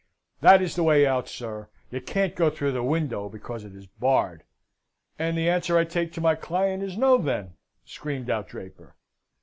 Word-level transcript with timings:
"That 0.39 0.63
is 0.63 0.75
the 0.75 0.81
way 0.81 1.05
out, 1.05 1.29
sir. 1.29 1.69
You 1.91 2.01
can't 2.01 2.33
go 2.35 2.49
through 2.49 2.71
the 2.71 2.81
window, 2.81 3.29
because 3.29 3.63
it 3.63 3.75
is 3.75 3.85
barred," 3.85 4.39
says 4.39 4.41
Mr. 4.41 5.19
Warrington. 5.19 5.27
"And 5.27 5.37
the 5.37 5.49
answer 5.51 5.77
I 5.77 5.83
take 5.85 6.11
to 6.13 6.19
my 6.21 6.33
client 6.33 6.81
is 6.81 6.97
No, 6.97 7.19
then!" 7.19 7.53
screamed 7.85 8.31
out 8.31 8.47
Draper. 8.47 8.95